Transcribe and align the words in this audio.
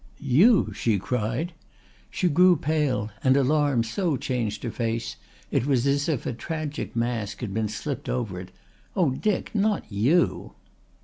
"You!" 0.33 0.73
she 0.73 0.97
cried. 0.97 1.53
She 2.09 2.27
grew 2.27 2.55
pale, 2.55 3.11
and 3.23 3.37
alarm 3.37 3.83
so 3.83 4.17
changed 4.17 4.63
her 4.63 4.71
face 4.71 5.15
it 5.51 5.67
was 5.67 5.85
as 5.85 6.09
if 6.09 6.25
a 6.25 6.33
tragic 6.33 6.95
mask 6.95 7.41
had 7.41 7.53
been 7.53 7.69
slipped 7.69 8.09
over 8.09 8.39
it. 8.39 8.49
"Oh, 8.95 9.11
Dick, 9.11 9.53
not 9.53 9.83
you!" 9.91 10.53